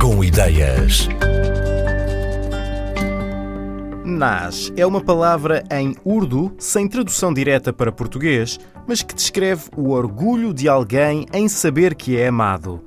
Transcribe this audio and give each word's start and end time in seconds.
Com 0.00 0.24
ideias. 0.24 1.08
Nas 4.04 4.72
é 4.76 4.84
uma 4.84 5.00
palavra 5.00 5.62
em 5.70 5.94
urdu 6.04 6.52
sem 6.58 6.88
tradução 6.88 7.32
direta 7.32 7.72
para 7.72 7.92
português, 7.92 8.58
mas 8.88 9.00
que 9.00 9.14
descreve 9.14 9.70
o 9.76 9.90
orgulho 9.90 10.52
de 10.52 10.68
alguém 10.68 11.24
em 11.32 11.48
saber 11.48 11.94
que 11.94 12.18
é 12.18 12.26
amado. 12.26 12.82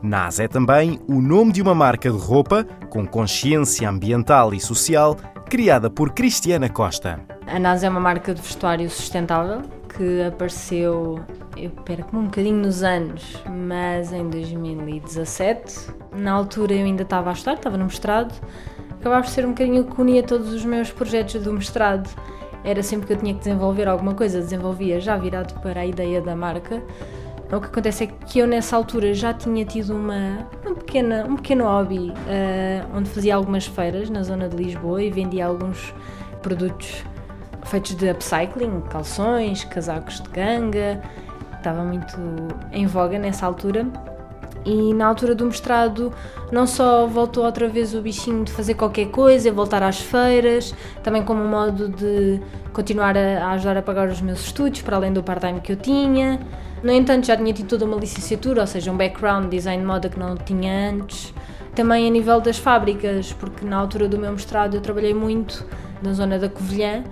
Nas 0.00 0.38
é 0.38 0.46
também 0.46 1.00
o 1.08 1.20
nome 1.20 1.50
de 1.50 1.60
uma 1.60 1.74
marca 1.74 2.08
de 2.08 2.16
roupa 2.16 2.64
com 2.88 3.04
consciência 3.04 3.90
ambiental 3.90 4.54
e 4.54 4.60
social 4.60 5.16
criada 5.50 5.90
por 5.90 6.12
Cristiana 6.12 6.68
Costa. 6.68 7.18
A 7.48 7.58
Nas 7.58 7.82
é 7.82 7.88
uma 7.88 7.98
marca 7.98 8.32
de 8.32 8.40
vestuário 8.40 8.88
sustentável 8.88 9.62
que 9.88 10.22
apareceu, 10.22 11.18
eu 11.60 11.70
perco-me 11.70 12.22
um 12.22 12.24
bocadinho 12.26 12.56
nos 12.56 12.82
anos, 12.82 13.42
mas 13.46 14.12
em 14.12 14.28
2017. 14.28 15.90
Na 16.16 16.32
altura 16.32 16.74
eu 16.74 16.84
ainda 16.84 17.02
estava 17.02 17.30
a 17.30 17.32
estudar, 17.32 17.54
estava 17.54 17.76
no 17.76 17.84
mestrado. 17.84 18.32
Acabava 19.00 19.22
por 19.22 19.30
ser 19.30 19.44
um 19.44 19.50
bocadinho 19.50 19.84
que 19.84 20.00
unia 20.00 20.22
todos 20.22 20.52
os 20.52 20.64
meus 20.64 20.90
projetos 20.90 21.42
do 21.42 21.52
mestrado. 21.52 22.08
Era 22.64 22.82
sempre 22.82 23.06
que 23.06 23.12
eu 23.12 23.16
tinha 23.16 23.32
que 23.34 23.40
desenvolver 23.40 23.88
alguma 23.88 24.14
coisa, 24.14 24.40
desenvolvia 24.40 25.00
já 25.00 25.16
virado 25.16 25.60
para 25.60 25.80
a 25.80 25.86
ideia 25.86 26.20
da 26.20 26.34
marca. 26.34 26.82
O 27.50 27.60
que 27.60 27.66
acontece 27.66 28.04
é 28.04 28.06
que 28.06 28.38
eu 28.38 28.46
nessa 28.46 28.76
altura 28.76 29.14
já 29.14 29.32
tinha 29.32 29.64
tido 29.64 29.96
uma, 29.96 30.46
uma 30.64 30.74
pequena, 30.74 31.24
um 31.26 31.36
pequeno 31.36 31.64
hobby 31.64 32.10
uh, 32.10 32.96
onde 32.96 33.08
fazia 33.08 33.34
algumas 33.34 33.66
feiras 33.66 34.10
na 34.10 34.22
zona 34.22 34.48
de 34.48 34.56
Lisboa 34.56 35.02
e 35.02 35.10
vendia 35.10 35.46
alguns 35.46 35.94
produtos 36.42 37.04
feitos 37.64 37.94
de 37.94 38.10
upcycling, 38.10 38.80
calções, 38.90 39.64
casacos 39.64 40.20
de 40.20 40.28
ganga, 40.30 41.02
estava 41.58 41.84
muito 41.84 42.16
em 42.72 42.86
voga 42.86 43.18
nessa 43.18 43.46
altura. 43.46 43.86
E 44.64 44.92
na 44.92 45.06
altura 45.06 45.34
do 45.34 45.46
mestrado 45.46 46.12
não 46.50 46.66
só 46.66 47.06
voltou 47.06 47.44
outra 47.44 47.68
vez 47.68 47.94
o 47.94 48.00
bichinho 48.00 48.44
de 48.44 48.52
fazer 48.52 48.74
qualquer 48.74 49.06
coisa, 49.06 49.50
voltar 49.52 49.82
às 49.82 50.00
feiras, 50.00 50.74
também 51.02 51.22
como 51.22 51.42
um 51.42 51.48
modo 51.48 51.88
de 51.88 52.40
continuar 52.72 53.16
a, 53.16 53.50
ajudar 53.52 53.76
a 53.76 53.82
pagar 53.82 54.08
os 54.08 54.20
meus 54.20 54.40
estudos, 54.40 54.82
para 54.82 54.96
além 54.96 55.12
do 55.12 55.22
part-time 55.22 55.60
que 55.60 55.72
eu 55.72 55.76
tinha. 55.76 56.40
No 56.82 56.92
entanto, 56.92 57.26
já 57.26 57.36
tinha 57.36 57.52
tido 57.52 57.68
toda 57.68 57.84
uma 57.84 57.96
licenciatura, 57.96 58.60
ou 58.60 58.66
seja, 58.66 58.92
um 58.92 58.96
background 58.96 59.44
de 59.44 59.50
design 59.50 59.80
de 59.80 59.86
moda 59.86 60.08
que 60.08 60.18
não 60.18 60.36
tinha 60.36 60.90
antes. 60.90 61.32
Também 61.74 62.06
a 62.06 62.10
nível 62.10 62.40
das 62.40 62.58
fábricas, 62.58 63.32
porque 63.32 63.64
na 63.64 63.76
altura 63.76 64.08
do 64.08 64.18
meu 64.18 64.32
mestrado 64.32 64.74
eu 64.74 64.80
trabalhei 64.80 65.14
muito 65.14 65.64
na 66.02 66.12
zona 66.12 66.38
da 66.38 66.48
Covilhã, 66.48 67.04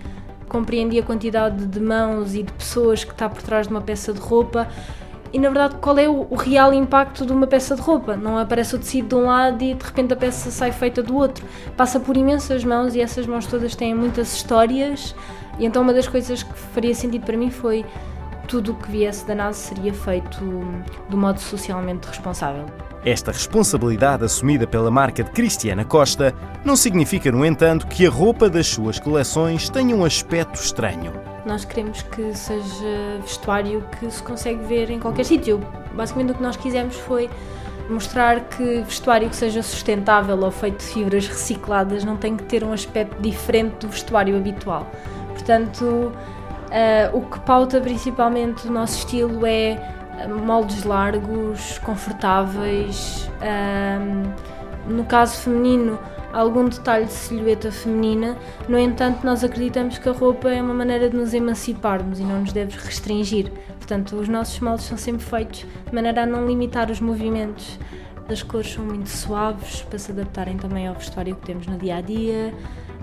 compreendi 0.48 0.98
a 0.98 1.02
quantidade 1.02 1.66
de 1.66 1.80
mãos 1.80 2.34
e 2.34 2.42
de 2.42 2.52
pessoas 2.52 3.04
que 3.04 3.12
está 3.12 3.28
por 3.28 3.42
trás 3.42 3.66
de 3.66 3.72
uma 3.72 3.80
peça 3.80 4.12
de 4.12 4.20
roupa 4.20 4.68
e 5.32 5.38
na 5.38 5.50
verdade 5.50 5.76
qual 5.80 5.98
é 5.98 6.08
o, 6.08 6.34
real 6.34 6.72
impacto 6.72 7.26
de 7.26 7.32
uma 7.32 7.46
peça 7.46 7.74
de 7.74 7.82
roupa. 7.82 8.16
Não 8.16 8.38
aparece 8.38 8.74
o 8.74 8.78
tecido 8.78 9.08
de 9.08 9.14
um 9.16 9.26
lado 9.26 9.62
e 9.62 9.74
de 9.74 9.84
repente 9.84 10.12
a 10.12 10.16
peça 10.16 10.50
sai 10.50 10.72
feita 10.72 11.02
do 11.02 11.16
outro. 11.16 11.44
Passa 11.76 12.00
por 12.00 12.16
imensas 12.16 12.64
mãos 12.64 12.94
e 12.94 13.00
essas 13.00 13.26
mãos 13.26 13.46
todas 13.46 13.74
têm 13.74 13.94
muitas 13.94 14.34
histórias. 14.34 15.14
E 15.58 15.66
então 15.66 15.82
uma 15.82 15.92
das 15.92 16.08
coisas 16.08 16.42
que 16.42 16.54
faria 16.54 16.94
sentido 16.94 17.24
para 17.24 17.36
mim 17.36 17.50
foi 17.50 17.84
tudo 18.48 18.72
o 18.72 18.74
que 18.76 18.90
viesse 18.90 19.26
da 19.26 19.34
NASA 19.34 19.58
seria 19.58 19.92
feito 19.92 20.40
do 21.10 21.16
modo 21.16 21.40
socialmente 21.40 22.06
responsável. 22.06 22.64
Esta 23.04 23.30
responsabilidade 23.30 24.24
assumida 24.24 24.66
pela 24.66 24.90
marca 24.90 25.22
de 25.22 25.30
Cristiana 25.30 25.84
Costa 25.84 26.34
não 26.64 26.76
significa, 26.76 27.30
no 27.30 27.44
entanto, 27.44 27.86
que 27.86 28.06
a 28.06 28.10
roupa 28.10 28.50
das 28.50 28.66
suas 28.66 28.98
coleções 28.98 29.68
tenha 29.68 29.94
um 29.94 30.04
aspecto 30.04 30.60
estranho. 30.60 31.12
Nós 31.44 31.64
queremos 31.64 32.02
que 32.02 32.34
seja 32.34 33.20
vestuário 33.22 33.84
que 33.98 34.10
se 34.10 34.22
consegue 34.22 34.64
ver 34.64 34.90
em 34.90 34.98
qualquer 34.98 35.24
sítio. 35.24 35.60
Basicamente, 35.94 36.32
o 36.32 36.34
que 36.34 36.42
nós 36.42 36.56
quisemos 36.56 36.96
foi 36.96 37.30
mostrar 37.88 38.40
que 38.40 38.80
vestuário 38.80 39.28
que 39.28 39.36
seja 39.36 39.62
sustentável 39.62 40.38
ou 40.38 40.50
feito 40.50 40.78
de 40.78 40.86
fibras 40.86 41.28
recicladas 41.28 42.04
não 42.04 42.16
tem 42.16 42.36
que 42.36 42.44
ter 42.44 42.64
um 42.64 42.72
aspecto 42.72 43.20
diferente 43.22 43.86
do 43.86 43.88
vestuário 43.88 44.36
habitual. 44.36 44.90
Portanto, 45.28 45.84
uh, 45.84 47.16
o 47.16 47.22
que 47.22 47.38
pauta 47.40 47.80
principalmente 47.80 48.66
o 48.66 48.72
nosso 48.72 48.98
estilo 48.98 49.46
é 49.46 49.94
moldes 50.44 50.84
largos, 50.84 51.78
confortáveis. 51.78 53.30
Um, 53.42 54.56
no 54.94 55.04
caso 55.04 55.38
feminino, 55.38 55.98
algum 56.32 56.68
detalhe 56.68 57.06
de 57.06 57.12
silhueta 57.12 57.72
feminina. 57.72 58.36
No 58.68 58.78
entanto, 58.78 59.24
nós 59.24 59.42
acreditamos 59.42 59.98
que 59.98 60.08
a 60.08 60.12
roupa 60.12 60.50
é 60.50 60.60
uma 60.62 60.74
maneira 60.74 61.10
de 61.10 61.16
nos 61.16 61.34
emanciparmos 61.34 62.20
e 62.20 62.22
não 62.22 62.40
nos 62.40 62.52
deve 62.52 62.76
restringir. 62.78 63.50
Portanto, 63.78 64.16
os 64.16 64.28
nossos 64.28 64.58
moldes 64.60 64.84
são 64.84 64.96
sempre 64.96 65.24
feitos 65.24 65.66
de 65.86 65.94
maneira 65.94 66.22
a 66.22 66.26
não 66.26 66.46
limitar 66.46 66.90
os 66.90 67.00
movimentos. 67.00 67.78
As 68.28 68.42
cores 68.42 68.72
são 68.72 68.84
muito 68.84 69.08
suaves 69.08 69.82
para 69.82 69.98
se 69.98 70.10
adaptarem 70.10 70.56
também 70.56 70.88
ao 70.88 70.94
vestuário 70.94 71.36
que 71.36 71.46
temos 71.46 71.66
no 71.66 71.78
dia 71.78 71.96
a 71.96 72.00
dia, 72.00 72.52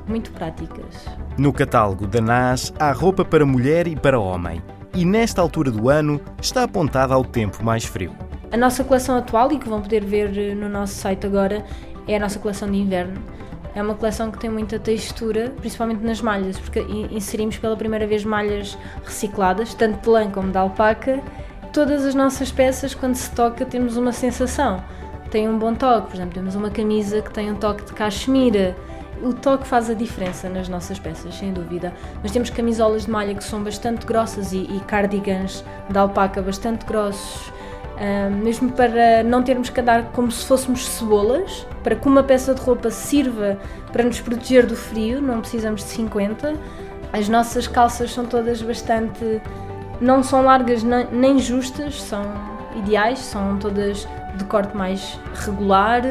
muito 0.06 0.32
práticas. 0.32 1.06
No 1.38 1.54
catálogo 1.54 2.06
da 2.06 2.20
NAS 2.20 2.74
há 2.78 2.92
roupa 2.92 3.24
para 3.24 3.46
mulher 3.46 3.88
e 3.88 3.96
para 3.96 4.20
homem 4.20 4.62
e 4.96 5.06
nesta 5.06 5.42
altura 5.42 5.72
do 5.72 5.90
ano 5.90 6.22
está 6.42 6.64
apontada 6.64 7.14
ao 7.14 7.24
tempo 7.24 7.64
mais 7.64 7.86
frio. 7.86 8.16
A 8.52 8.58
nossa 8.58 8.84
coleção 8.84 9.18
atual, 9.18 9.52
e 9.52 9.58
que 9.58 9.68
vão 9.68 9.82
poder 9.82 10.06
ver 10.06 10.38
eh, 10.38 10.54
no 10.54 10.70
nosso 10.70 10.94
site 10.94 11.26
agora, 11.26 11.66
é 12.08 12.16
a 12.16 12.20
nossa 12.20 12.38
coleção 12.38 12.70
de 12.70 12.78
inverno. 12.78 13.20
É 13.76 13.82
uma 13.82 13.96
coleção 13.96 14.30
que 14.30 14.38
tem 14.38 14.50
muita 14.50 14.78
textura, 14.78 15.52
principalmente 15.58 16.04
nas 16.04 16.22
malhas, 16.22 16.60
porque 16.60 16.80
inserimos 17.10 17.58
pela 17.58 17.76
primeira 17.76 18.06
vez 18.06 18.24
malhas 18.24 18.78
recicladas, 19.04 19.74
tanto 19.74 20.04
de 20.04 20.10
lã 20.10 20.30
como 20.30 20.52
de 20.52 20.58
alpaca. 20.58 21.20
Todas 21.72 22.06
as 22.06 22.14
nossas 22.14 22.52
peças, 22.52 22.94
quando 22.94 23.16
se 23.16 23.32
toca, 23.32 23.66
temos 23.66 23.98
uma 23.98 24.12
sensação. 24.12 24.84
Tem 25.32 25.50
um 25.50 25.58
bom 25.58 25.74
toque, 25.74 26.10
por 26.10 26.16
exemplo, 26.16 26.36
temos 26.36 26.54
uma 26.54 26.70
camisa 26.70 27.24
que 27.24 27.34
tem 27.34 27.52
um 27.52 27.56
toque 27.56 27.84
de 27.86 27.94
cachemira, 27.94 28.76
o 29.22 29.34
toque 29.34 29.68
faz 29.68 29.90
a 29.90 29.94
diferença 29.94 30.50
nas 30.50 30.68
nossas 30.68 31.00
peças, 31.00 31.36
sem 31.36 31.54
dúvida. 31.54 31.94
Mas 32.22 32.32
temos 32.32 32.50
camisolas 32.50 33.06
de 33.06 33.12
malha 33.12 33.36
que 33.36 33.44
são 33.44 33.64
bastante 33.64 34.06
grossas 34.06 34.54
e, 34.54 34.58
e 34.58 34.80
cardigans 34.88 35.64
de 35.90 35.98
alpaca 35.98 36.42
bastante 36.42 36.86
grossos, 36.86 37.48
uh, 37.48 38.32
mesmo 38.32 38.72
para 38.72 39.24
não 39.24 39.44
termos 39.44 39.70
que 39.70 39.80
andar 39.80 40.12
como 40.12 40.32
se 40.32 40.46
fôssemos 40.46 40.88
cebolas, 40.88 41.66
para 41.84 41.96
que 41.96 42.08
uma 42.08 42.24
peça 42.24 42.54
de 42.54 42.62
roupa 42.62 42.90
sirva 42.90 43.58
para 43.92 44.04
nos 44.04 44.20
proteger 44.20 44.66
do 44.66 44.76
frio, 44.76 45.22
não 45.22 45.42
precisamos 45.42 45.82
de 45.84 45.90
50. 45.90 46.56
As 47.12 47.30
nossas 47.30 47.68
calças 47.68 48.12
são 48.12 48.26
todas 48.26 48.62
bastante. 48.62 49.42
não 50.02 50.24
são 50.24 50.44
largas 50.44 50.84
nem 50.84 51.38
justas, 51.40 52.02
são 52.02 52.24
ideais, 52.76 53.20
são 53.20 53.58
todas 53.58 54.08
de 54.36 54.44
corte 54.46 54.76
mais 54.76 55.20
regular, 55.36 56.02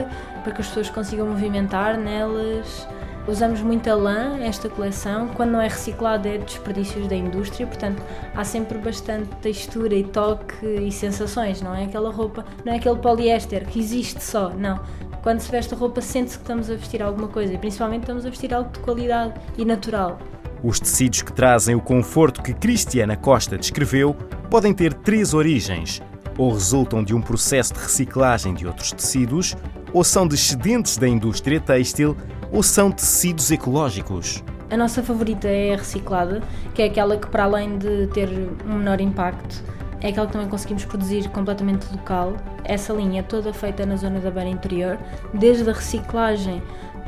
para 0.42 0.52
que 0.52 0.60
as 0.60 0.68
pessoas 0.68 0.90
consigam 0.90 1.26
movimentar 1.26 1.96
nelas. 1.96 2.86
Usamos 3.26 3.60
muita 3.60 3.94
lã 3.94 4.38
esta 4.40 4.68
coleção, 4.68 5.28
quando 5.28 5.52
não 5.52 5.60
é 5.60 5.68
reciclado 5.68 6.26
é 6.26 6.38
desperdícios 6.38 7.06
da 7.06 7.14
indústria, 7.14 7.66
portanto 7.66 8.02
há 8.34 8.42
sempre 8.42 8.78
bastante 8.78 9.28
textura 9.40 9.94
e 9.94 10.02
toque 10.02 10.66
e 10.66 10.90
sensações, 10.90 11.62
não 11.62 11.72
é 11.72 11.84
aquela 11.84 12.10
roupa, 12.10 12.44
não 12.64 12.72
é 12.72 12.76
aquele 12.76 12.96
poliéster 12.96 13.64
que 13.64 13.78
existe 13.78 14.22
só, 14.22 14.50
não. 14.50 14.80
Quando 15.22 15.38
se 15.38 15.52
veste 15.52 15.72
a 15.72 15.76
roupa 15.76 16.00
sente-se 16.00 16.36
que 16.36 16.42
estamos 16.42 16.68
a 16.68 16.74
vestir 16.74 17.00
alguma 17.00 17.28
coisa 17.28 17.52
e 17.54 17.58
principalmente 17.58 18.00
estamos 18.00 18.26
a 18.26 18.28
vestir 18.28 18.52
algo 18.52 18.70
de 18.72 18.80
qualidade 18.80 19.34
e 19.56 19.64
natural. 19.64 20.18
Os 20.64 20.80
tecidos 20.80 21.22
que 21.22 21.32
trazem 21.32 21.76
o 21.76 21.80
conforto 21.80 22.42
que 22.42 22.52
Cristiana 22.52 23.16
Costa 23.16 23.56
descreveu 23.56 24.14
podem 24.50 24.74
ter 24.74 24.94
três 24.94 25.32
origens. 25.32 26.02
Ou 26.36 26.52
resultam 26.52 27.04
de 27.04 27.14
um 27.14 27.20
processo 27.20 27.74
de 27.74 27.80
reciclagem 27.80 28.54
de 28.54 28.66
outros 28.66 28.92
tecidos, 28.92 29.56
ou 29.92 30.02
são 30.02 30.26
descendentes 30.26 30.96
da 30.96 31.08
indústria 31.08 31.60
têxtil 31.60 32.16
ou 32.50 32.62
são 32.62 32.90
tecidos 32.90 33.50
ecológicos? 33.50 34.42
A 34.70 34.76
nossa 34.76 35.02
favorita 35.02 35.48
é 35.48 35.74
a 35.74 35.76
reciclada, 35.76 36.42
que 36.74 36.80
é 36.80 36.86
aquela 36.86 37.16
que, 37.16 37.26
para 37.26 37.44
além 37.44 37.76
de 37.76 38.06
ter 38.08 38.28
um 38.66 38.78
menor 38.78 39.00
impacto, 39.00 39.62
é 40.00 40.08
aquela 40.08 40.26
que 40.26 40.32
também 40.32 40.48
conseguimos 40.48 40.84
produzir 40.84 41.28
completamente 41.28 41.86
local. 41.92 42.36
Essa 42.64 42.92
linha 42.92 43.20
é 43.20 43.22
toda 43.22 43.52
feita 43.52 43.84
na 43.84 43.96
zona 43.96 44.18
da 44.18 44.30
beira 44.30 44.48
interior, 44.48 44.98
desde 45.34 45.68
a 45.68 45.72
reciclagem 45.72 46.62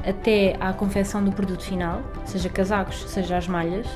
até 0.06 0.56
à 0.60 0.72
confecção 0.72 1.24
do 1.24 1.32
produto 1.32 1.64
final, 1.64 2.02
seja 2.26 2.48
casacos, 2.48 3.04
seja 3.08 3.38
as 3.38 3.48
malhas. 3.48 3.86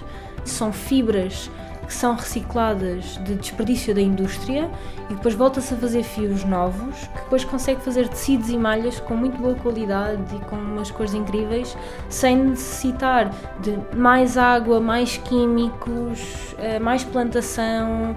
São 0.45 0.73
fibras 0.73 1.51
que 1.89 1.95
são 1.95 2.15
recicladas 2.15 3.17
de 3.25 3.35
desperdício 3.35 3.95
da 3.95 4.01
indústria 4.03 4.71
e 5.09 5.15
depois 5.15 5.35
volta-se 5.35 5.73
a 5.73 5.77
fazer 5.79 6.03
fios 6.03 6.45
novos, 6.45 6.99
que 7.07 7.23
depois 7.23 7.45
consegue 7.45 7.81
fazer 7.81 8.07
tecidos 8.09 8.51
e 8.51 8.59
malhas 8.59 9.01
com 9.01 9.17
muito 9.17 9.41
boa 9.41 9.55
qualidade 9.55 10.37
e 10.37 10.39
com 10.41 10.57
umas 10.57 10.91
cores 10.91 11.15
incríveis, 11.15 11.75
sem 12.11 12.37
necessitar 12.37 13.31
de 13.61 13.79
mais 13.97 14.37
água, 14.37 14.79
mais 14.79 15.17
químicos, 15.17 16.55
eh, 16.59 16.79
mais 16.79 17.03
plantação, 17.05 18.15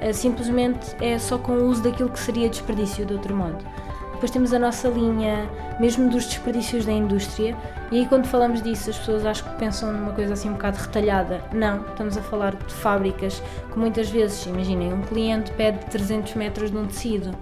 eh, 0.00 0.12
simplesmente 0.12 0.96
é 1.00 1.16
só 1.16 1.38
com 1.38 1.52
o 1.52 1.68
uso 1.68 1.84
daquilo 1.84 2.08
que 2.08 2.18
seria 2.18 2.48
desperdício 2.48 3.06
de 3.06 3.12
outro 3.12 3.34
modo. 3.36 3.64
Depois 4.14 4.30
temos 4.30 4.54
a 4.54 4.58
nossa 4.58 4.88
linha, 4.88 5.48
mesmo 5.78 6.08
dos 6.08 6.24
desperdícios 6.24 6.86
da 6.86 6.92
indústria, 6.92 7.56
e 7.90 7.98
aí 7.98 8.06
quando 8.06 8.26
falamos 8.26 8.62
disso 8.62 8.90
as 8.90 8.98
pessoas 8.98 9.26
acho 9.26 9.44
que 9.44 9.56
pensam 9.56 9.92
numa 9.92 10.12
coisa 10.12 10.32
assim 10.32 10.48
um 10.48 10.52
bocado 10.52 10.78
retalhada. 10.78 11.44
Não, 11.52 11.82
estamos 11.82 12.16
a 12.16 12.22
falar 12.22 12.54
de 12.54 12.72
fábricas 12.72 13.42
que 13.72 13.78
muitas 13.78 14.08
vezes, 14.08 14.46
imaginem, 14.46 14.92
um 14.92 15.02
cliente 15.02 15.50
pede 15.52 15.78
300 15.86 16.34
metros 16.34 16.70
de 16.70 16.76
um 16.76 16.86
tecido 16.86 17.36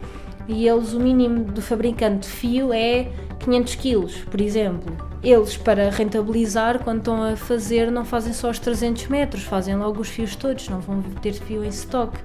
e 0.49 0.67
eles 0.67 0.93
o 0.93 1.01
mínimo 1.01 1.45
do 1.45 1.63
fabricante 1.63 2.27
de 2.27 2.35
fio 2.35 2.73
é 2.73 3.09
500 3.41 3.75
quilos, 3.77 4.17
por 4.31 4.41
exemplo. 4.41 4.97
Eles, 5.23 5.57
para 5.57 5.89
rentabilizar, 5.91 6.83
quando 6.83 6.99
estão 6.99 7.23
a 7.23 7.37
fazer, 7.37 7.91
não 7.93 8.05
fazem 8.05 8.33
só 8.33 8.51
os 8.51 8.59
300 8.59 9.07
metros, 9.07 9.45
fazem 9.45 9.77
logo 9.77 10.01
os 10.01 10.09
fios 10.09 10.35
todos, 10.35 10.69
não 10.69 10.81
vão 10.81 11.01
ter 11.21 11.35
fio 11.35 11.65
em 11.65 11.69
stock. 11.69 12.19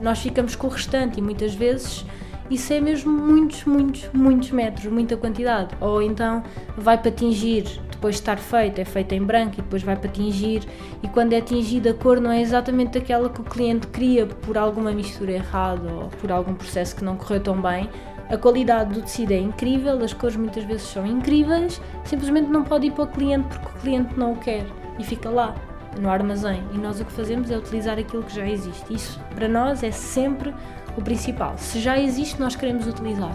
Nós 0.00 0.18
ficamos 0.18 0.54
com 0.54 0.66
o 0.66 0.70
restante 0.70 1.18
e 1.18 1.22
muitas 1.22 1.54
vezes 1.54 2.04
isso 2.52 2.72
é 2.72 2.80
mesmo 2.80 3.10
muitos, 3.10 3.64
muitos, 3.64 4.10
muitos 4.12 4.50
metros, 4.50 4.92
muita 4.92 5.16
quantidade. 5.16 5.74
Ou 5.80 6.02
então 6.02 6.42
vai 6.76 6.98
para 6.98 7.10
tingir, 7.10 7.64
depois 7.90 8.16
de 8.16 8.20
estar 8.20 8.36
feito, 8.38 8.80
é 8.80 8.84
feito 8.84 9.14
em 9.14 9.22
branco 9.22 9.54
e 9.54 9.62
depois 9.62 9.82
vai 9.82 9.96
para 9.96 10.10
tingir, 10.10 10.62
e 11.02 11.08
quando 11.08 11.32
é 11.32 11.40
tingida 11.40 11.90
a 11.90 11.94
cor 11.94 12.20
não 12.20 12.30
é 12.30 12.40
exatamente 12.40 12.98
aquela 12.98 13.28
que 13.30 13.40
o 13.40 13.44
cliente 13.44 13.86
queria 13.86 14.26
por 14.26 14.58
alguma 14.58 14.92
mistura 14.92 15.32
errada 15.32 15.92
ou 15.92 16.08
por 16.08 16.30
algum 16.30 16.54
processo 16.54 16.94
que 16.94 17.04
não 17.04 17.16
correu 17.16 17.40
tão 17.40 17.60
bem. 17.60 17.88
A 18.28 18.36
qualidade 18.36 18.94
do 18.94 19.02
tecido 19.02 19.32
é 19.32 19.38
incrível, 19.38 20.02
as 20.02 20.12
cores 20.12 20.36
muitas 20.36 20.64
vezes 20.64 20.82
são 20.82 21.06
incríveis, 21.06 21.80
simplesmente 22.04 22.48
não 22.48 22.64
pode 22.64 22.86
ir 22.86 22.90
para 22.92 23.04
o 23.04 23.06
cliente 23.06 23.46
porque 23.48 23.78
o 23.78 23.80
cliente 23.80 24.18
não 24.18 24.32
o 24.32 24.36
quer 24.36 24.66
e 24.98 25.04
fica 25.04 25.28
lá 25.28 25.54
no 26.00 26.08
armazém. 26.08 26.62
E 26.72 26.78
nós 26.78 27.00
o 27.00 27.04
que 27.04 27.12
fazemos 27.12 27.50
é 27.50 27.58
utilizar 27.58 27.98
aquilo 27.98 28.22
que 28.22 28.34
já 28.34 28.46
existe. 28.46 28.94
Isso 28.94 29.20
para 29.34 29.48
nós 29.48 29.82
é 29.82 29.90
sempre 29.90 30.54
o 30.96 31.02
principal. 31.02 31.54
Se 31.56 31.80
já 31.80 31.98
existe, 31.98 32.40
nós 32.40 32.56
queremos 32.56 32.86
utilizar. 32.86 33.34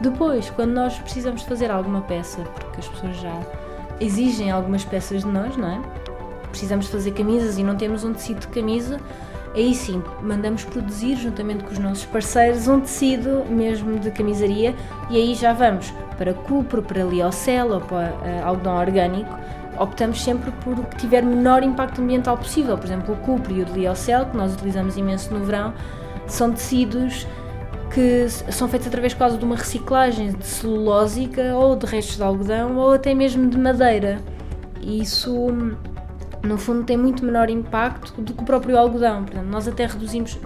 Depois, 0.00 0.48
quando 0.50 0.72
nós 0.72 0.98
precisamos 0.98 1.42
fazer 1.42 1.70
alguma 1.70 2.00
peça, 2.00 2.40
porque 2.42 2.80
as 2.80 2.88
pessoas 2.88 3.16
já 3.16 3.38
exigem 4.00 4.50
algumas 4.50 4.84
peças 4.84 5.20
de 5.20 5.28
nós, 5.28 5.56
não 5.56 5.68
é? 5.68 5.80
Precisamos 6.48 6.88
fazer 6.88 7.12
camisas 7.12 7.58
e 7.58 7.62
não 7.62 7.76
temos 7.76 8.02
um 8.02 8.12
tecido 8.14 8.40
de 8.40 8.48
camisa, 8.48 8.98
aí 9.54 9.74
sim 9.74 10.02
mandamos 10.22 10.64
produzir, 10.64 11.16
juntamente 11.16 11.64
com 11.64 11.70
os 11.70 11.78
nossos 11.78 12.06
parceiros, 12.06 12.66
um 12.66 12.80
tecido 12.80 13.44
mesmo 13.48 13.98
de 13.98 14.10
camisaria 14.10 14.74
e 15.10 15.16
aí 15.16 15.34
já 15.34 15.52
vamos 15.52 15.92
para 16.16 16.32
cupro, 16.32 16.82
para 16.82 17.02
liocel 17.04 17.70
ou 17.70 17.80
para 17.80 18.12
uh, 18.12 18.46
algodão 18.46 18.78
orgânico. 18.78 19.38
Optamos 19.78 20.22
sempre 20.22 20.50
por 20.50 20.78
o 20.78 20.82
que 20.84 20.96
tiver 20.96 21.22
menor 21.22 21.62
impacto 21.62 22.00
ambiental 22.00 22.36
possível, 22.36 22.76
por 22.76 22.84
exemplo, 22.86 23.14
o 23.14 23.16
cupro 23.18 23.52
e 23.52 23.62
o 23.62 23.66
liocel, 23.66 24.26
que 24.26 24.36
nós 24.36 24.54
utilizamos 24.54 24.96
imenso 24.96 25.32
no 25.32 25.44
verão, 25.44 25.72
são 26.32 26.52
tecidos 26.52 27.26
que 27.92 28.28
são 28.52 28.68
feitos 28.68 28.86
através 28.86 29.14
quase 29.14 29.36
de 29.36 29.44
uma 29.44 29.56
reciclagem 29.56 30.32
de 30.32 30.46
celulósica 30.46 31.54
ou 31.56 31.74
de 31.74 31.86
restos 31.86 32.16
de 32.16 32.22
algodão 32.22 32.76
ou 32.76 32.92
até 32.92 33.14
mesmo 33.14 33.50
de 33.50 33.58
madeira. 33.58 34.20
E 34.80 35.00
isso, 35.00 35.48
no 36.42 36.56
fundo, 36.56 36.84
tem 36.84 36.96
muito 36.96 37.24
menor 37.24 37.50
impacto 37.50 38.22
do 38.22 38.32
que 38.32 38.42
o 38.42 38.46
próprio 38.46 38.78
algodão. 38.78 39.24
Portanto, 39.24 39.46
nós 39.46 39.66
até 39.66 39.86
reduzimos. 39.86 40.38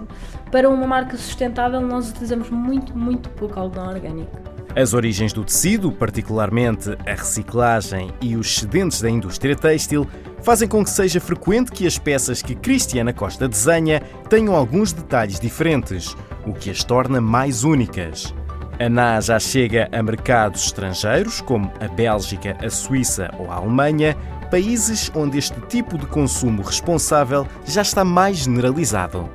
Para 0.51 0.71
uma 0.71 0.87
marca 0.87 1.17
sustentável, 1.17 1.81
nós 1.81 2.11
utilizamos 2.11 2.49
muito, 2.49 2.97
muito 2.97 3.29
pouco 3.31 3.61
algodão 3.61 3.89
orgânico. 3.89 4.54
As 4.76 4.93
origens 4.93 5.32
do 5.32 5.44
tecido, 5.44 5.93
particularmente 5.93 6.91
a 7.06 7.12
reciclagem 7.12 8.11
e 8.21 8.35
os 8.35 8.56
excedentes 8.56 9.00
da 9.00 9.09
indústria 9.09 9.55
têxtil, 9.55 10.05
fazem 10.43 10.67
com 10.67 10.82
que 10.82 10.91
seja 10.91 11.21
frequente 11.21 11.71
que 11.71 11.87
as 11.87 11.97
peças 11.97 12.43
que 12.43 12.56
Cristiana 12.56 13.12
Costa 13.12 13.49
desenha 13.49 14.00
tenham 14.29 14.53
alguns 14.55 14.93
detalhes 14.93 15.38
diferentes, 15.38 16.17
o 16.44 16.53
que 16.53 16.71
as 16.71 16.82
torna 16.82 17.21
mais 17.21 17.62
únicas. 17.62 18.35
A 18.81 18.88
NA 18.88 19.21
já 19.21 19.38
chega 19.38 19.88
a 19.93 20.03
mercados 20.03 20.65
estrangeiros, 20.65 21.41
como 21.41 21.73
a 21.81 21.87
Bélgica, 21.87 22.56
a 22.61 22.69
Suíça 22.69 23.31
ou 23.38 23.49
a 23.53 23.55
Alemanha, 23.55 24.17
países 24.50 25.09
onde 25.15 25.38
este 25.38 25.61
tipo 25.69 25.97
de 25.97 26.06
consumo 26.06 26.62
responsável 26.62 27.47
já 27.65 27.82
está 27.82 28.05
mais 28.05 28.38
generalizado. 28.38 29.31